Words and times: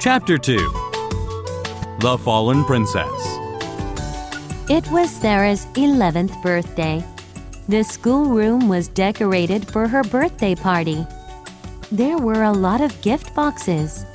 Chapter 0.00 0.38
2 0.38 0.56
The 2.00 2.16
Fallen 2.24 2.64
Princess. 2.64 3.04
It 4.70 4.90
was 4.90 5.10
Sarah's 5.10 5.66
11th 5.74 6.42
birthday. 6.42 7.04
The 7.68 7.82
schoolroom 7.84 8.66
was 8.66 8.88
decorated 8.88 9.70
for 9.70 9.86
her 9.86 10.02
birthday 10.02 10.54
party. 10.54 11.06
There 11.92 12.16
were 12.16 12.44
a 12.44 12.50
lot 12.50 12.80
of 12.80 12.98
gift 13.02 13.34
boxes. 13.34 14.06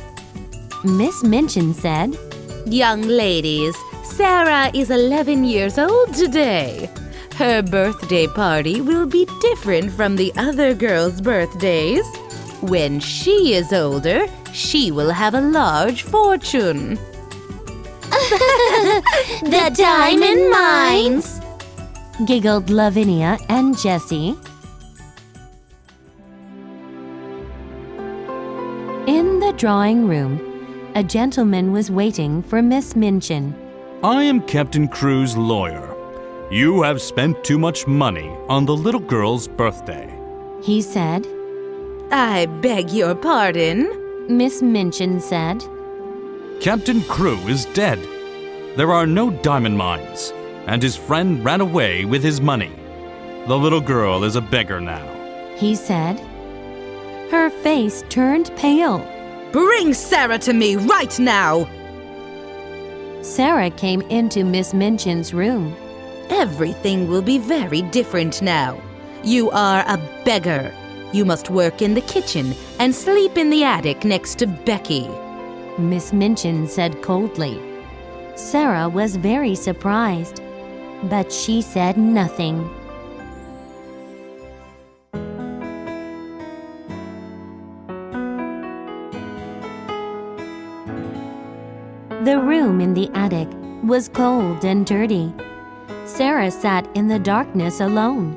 Miss 0.84 1.24
Minchin 1.24 1.72
said, 1.72 2.18
Young 2.66 3.04
ladies, 3.04 3.76
Sarah 4.04 4.72
is 4.74 4.90
11 4.90 5.44
years 5.44 5.78
old 5.78 6.16
today. 6.16 6.90
Her 7.36 7.62
birthday 7.62 8.26
party 8.26 8.82
will 8.82 9.06
be 9.06 9.28
different 9.40 9.92
from 9.92 10.16
the 10.16 10.34
other 10.36 10.74
girls' 10.74 11.22
birthdays. 11.22 12.08
When 12.62 13.00
she 13.00 13.54
is 13.54 13.74
older, 13.74 14.28
she 14.54 14.92
will 14.92 15.12
have 15.12 15.34
a 15.34 15.42
large 15.42 16.04
fortune. 16.04 16.98
The 19.42 19.72
diamond 19.76 20.50
mines! 20.50 21.42
giggled 22.26 22.70
Lavinia 22.70 23.38
and 23.50 23.78
Jessie. 23.78 24.38
In 29.08 29.40
the 29.40 29.54
drawing 29.58 30.08
room, 30.08 30.40
a 30.96 31.04
gentleman 31.04 31.72
was 31.74 31.92
waiting 31.92 32.42
for 32.42 32.62
Miss 32.62 32.96
Minchin. 32.96 33.54
I 34.04 34.24
am 34.24 34.42
Captain 34.42 34.88
Crewe's 34.88 35.36
lawyer. 35.36 35.94
You 36.50 36.84
have 36.84 37.02
spent 37.02 37.44
too 37.44 37.60
much 37.60 37.86
money 37.86 38.30
on 38.48 38.66
the 38.66 38.76
little 38.76 39.02
girl's 39.02 39.48
birthday. 39.48 40.08
He 40.64 40.82
said, 40.82 41.28
I 42.12 42.46
beg 42.62 42.92
your 42.92 43.16
pardon. 43.16 43.90
Miss 44.28 44.62
Minchin 44.62 45.20
said, 45.20 45.64
Captain 46.62 47.02
Crewe 47.04 47.48
is 47.48 47.66
dead. 47.74 48.00
There 48.76 48.92
are 48.92 49.06
no 49.06 49.30
diamond 49.30 49.78
mines, 49.78 50.34
and 50.68 50.82
his 50.82 50.96
friend 50.96 51.44
ran 51.44 51.62
away 51.62 52.06
with 52.06 52.24
his 52.24 52.42
money. 52.42 52.72
The 53.48 53.58
little 53.58 53.82
girl 53.82 54.24
is 54.24 54.36
a 54.36 54.42
beggar 54.42 54.82
now. 54.82 55.06
he 55.58 55.76
said. 55.76 56.20
Her 57.32 57.50
face 57.50 58.04
turned 58.10 58.52
pale. 58.56 59.00
Bring 59.52 59.94
Sarah 59.94 60.40
to 60.40 60.54
me 60.54 60.76
right 60.76 61.18
now. 61.20 61.68
Sarah 63.22 63.70
came 63.72 64.02
into 64.04 64.44
Miss 64.44 64.74
Minchin's 64.74 65.34
room. 65.34 65.76
Everything 66.30 67.08
will 67.08 67.22
be 67.22 67.38
very 67.38 67.82
different 67.84 68.42
now. 68.42 68.80
You 69.24 69.50
are 69.52 69.84
a 69.88 69.98
beggar. 70.26 70.72
You 71.16 71.24
must 71.24 71.50
work 71.50 71.82
in 71.82 71.94
the 71.94 72.02
kitchen 72.02 72.54
and 72.78 72.94
sleep 72.94 73.38
in 73.38 73.50
the 73.50 73.64
attic 73.64 74.04
next 74.04 74.36
to 74.40 74.48
Becky. 74.48 75.08
Miss 75.78 76.12
Minchin 76.12 76.68
said 76.68 77.02
coldly. 77.02 77.58
Sarah 78.36 78.90
was 78.90 79.16
very 79.16 79.56
surprised, 79.56 80.42
but 81.04 81.32
she 81.32 81.62
said 81.62 81.96
nothing. 81.98 82.70
The 92.26 92.42
room 92.44 92.82
in 92.82 92.94
the 92.94 93.10
attic 93.14 93.48
was 93.86 94.10
cold 94.10 94.66
and 94.66 94.86
dirty. 94.86 95.34
Sarah 96.04 96.52
sat 96.52 96.86
in 96.94 97.08
the 97.08 97.20
darkness 97.20 97.80
alone. 97.80 98.36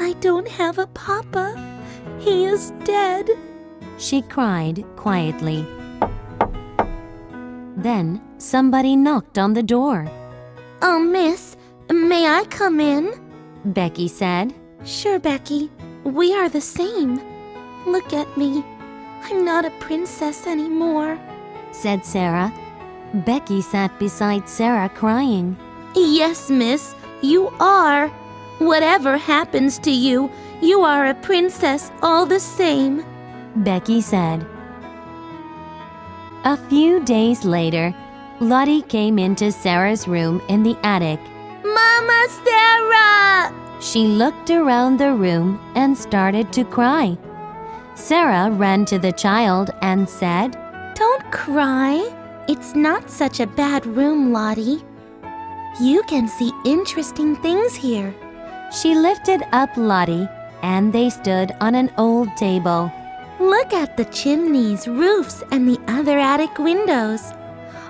I 0.00 0.14
don't 0.20 0.48
have 0.48 0.78
a 0.78 0.86
papa. 0.86 1.77
He 2.18 2.44
is 2.44 2.72
dead. 2.84 3.28
She 3.98 4.22
cried 4.22 4.84
quietly. 4.96 5.66
Then 7.76 8.20
somebody 8.38 8.96
knocked 8.96 9.38
on 9.38 9.54
the 9.54 9.62
door. 9.62 10.06
Oh, 10.82 10.98
miss, 10.98 11.56
may 11.90 12.26
I 12.26 12.44
come 12.44 12.80
in? 12.80 13.12
Becky 13.64 14.08
said. 14.08 14.54
Sure, 14.84 15.18
Becky. 15.18 15.70
We 16.04 16.34
are 16.34 16.48
the 16.48 16.60
same. 16.60 17.20
Look 17.86 18.12
at 18.12 18.36
me. 18.36 18.64
I'm 19.24 19.44
not 19.44 19.64
a 19.64 19.70
princess 19.80 20.46
anymore. 20.46 21.18
said 21.72 22.04
Sarah. 22.04 22.52
Becky 23.14 23.60
sat 23.60 23.98
beside 23.98 24.48
Sarah 24.48 24.88
crying. 24.88 25.56
Yes, 25.94 26.50
miss, 26.50 26.94
you 27.22 27.48
are. 27.60 28.08
Whatever 28.58 29.16
happens 29.16 29.78
to 29.80 29.90
you, 29.90 30.30
you 30.60 30.82
are 30.82 31.06
a 31.06 31.14
princess 31.14 31.90
all 32.02 32.26
the 32.26 32.40
same. 32.40 33.04
Becky 33.56 34.00
said. 34.00 34.46
A 36.44 36.56
few 36.68 37.04
days 37.04 37.44
later, 37.44 37.94
Lottie 38.40 38.82
came 38.82 39.18
into 39.18 39.52
Sarah's 39.52 40.08
room 40.08 40.40
in 40.48 40.62
the 40.62 40.76
attic. 40.82 41.20
Mama 41.64 42.26
Sarah! 42.44 43.52
She 43.80 44.06
looked 44.06 44.50
around 44.50 44.98
the 44.98 45.14
room 45.14 45.60
and 45.74 45.96
started 45.96 46.52
to 46.52 46.64
cry. 46.64 47.16
Sarah 47.94 48.50
ran 48.50 48.84
to 48.86 48.98
the 48.98 49.12
child 49.12 49.70
and 49.82 50.08
said, 50.08 50.56
Don't 50.94 51.30
cry. 51.32 52.08
It's 52.48 52.74
not 52.74 53.10
such 53.10 53.40
a 53.40 53.46
bad 53.46 53.84
room, 53.86 54.32
Lottie. 54.32 54.84
You 55.80 56.02
can 56.08 56.28
see 56.28 56.52
interesting 56.64 57.36
things 57.36 57.74
here. 57.74 58.14
She 58.72 58.94
lifted 58.94 59.42
up 59.52 59.76
Lottie 59.76 60.28
and 60.62 60.92
they 60.92 61.10
stood 61.10 61.52
on 61.60 61.74
an 61.74 61.90
old 61.98 62.28
table. 62.36 62.92
Look 63.40 63.72
at 63.72 63.96
the 63.96 64.04
chimneys, 64.06 64.88
roofs, 64.88 65.42
and 65.50 65.68
the 65.68 65.80
other 65.86 66.18
attic 66.18 66.58
windows. 66.58 67.22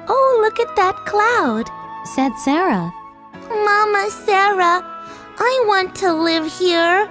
Oh, 0.09 0.39
look 0.43 0.61
at 0.61 0.77
that 0.77 0.97
cloud. 1.07 1.71
Said 2.15 2.33
Sarah. 2.45 2.93
Mama 3.49 4.09
Sarah, 4.11 4.85
I 5.39 5.65
want 5.67 5.95
to 5.97 6.13
live 6.13 6.47
here. 6.53 7.09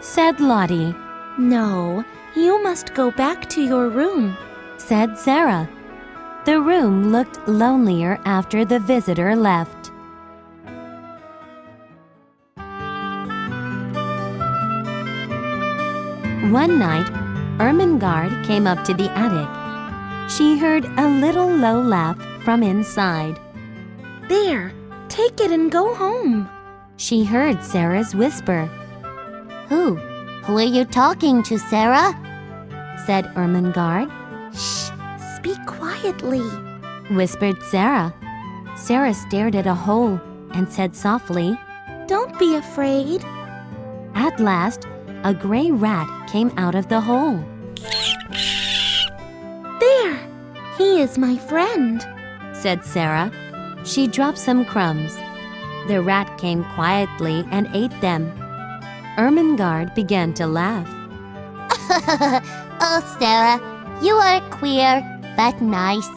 Said 0.00 0.40
Lottie. 0.40 0.94
No, 1.38 2.04
you 2.36 2.62
must 2.62 2.94
go 2.94 3.10
back 3.10 3.48
to 3.50 3.62
your 3.62 3.88
room. 3.88 4.36
Said 4.76 5.18
Sarah. 5.18 5.68
The 6.44 6.60
room 6.60 7.12
looked 7.12 7.46
lonelier 7.48 8.20
after 8.24 8.64
the 8.64 8.78
visitor 8.78 9.34
left. 9.36 9.79
One 16.48 16.78
night, 16.78 17.06
Ermengarde 17.58 18.46
came 18.46 18.66
up 18.66 18.82
to 18.84 18.94
the 18.94 19.10
attic. 19.10 20.30
She 20.30 20.56
heard 20.58 20.86
a 20.96 21.06
little 21.06 21.46
low 21.46 21.82
laugh 21.82 22.18
from 22.42 22.62
inside. 22.62 23.38
There, 24.28 24.72
take 25.08 25.38
it 25.38 25.50
and 25.50 25.70
go 25.70 25.94
home. 25.94 26.48
She 26.96 27.24
heard 27.24 27.62
Sarah's 27.62 28.14
whisper, 28.14 28.66
Who? 29.68 29.96
Who 30.44 30.56
are 30.56 30.62
you 30.62 30.86
talking 30.86 31.42
to, 31.42 31.58
Sarah? 31.58 32.14
said 33.04 33.26
Ermengarde, 33.36 34.10
Shh, 34.54 34.90
speak 35.36 35.58
quietly. 35.66 36.40
whispered 37.14 37.62
Sarah. 37.64 38.14
Sarah 38.76 39.12
stared 39.14 39.54
at 39.54 39.66
a 39.66 39.74
hole 39.74 40.18
and 40.52 40.72
said 40.72 40.96
softly, 40.96 41.58
Don't 42.06 42.36
be 42.38 42.54
afraid. 42.56 43.22
At 44.14 44.40
last, 44.40 44.86
a 45.24 45.34
gray 45.34 45.70
rat 45.70 46.08
came 46.28 46.50
out 46.56 46.74
of 46.74 46.88
the 46.88 47.00
hole. 47.00 47.44
There, 49.80 50.18
he 50.78 51.00
is 51.00 51.18
my 51.18 51.36
friend. 51.36 52.00
said 52.52 52.84
Sarah. 52.84 53.30
She 53.84 54.06
dropped 54.06 54.38
some 54.38 54.64
crumbs. 54.64 55.16
The 55.88 56.02
rat 56.02 56.38
came 56.38 56.64
quietly 56.74 57.44
and 57.50 57.68
ate 57.72 57.98
them. 58.00 58.30
Ermengarde 59.16 59.94
began 59.94 60.34
to 60.34 60.46
laugh. 60.46 60.88
oh, 62.80 63.16
Sarah, 63.18 63.58
you 64.02 64.14
are 64.14 64.40
queer, 64.50 65.02
but 65.36 65.60
nice. 65.60 66.08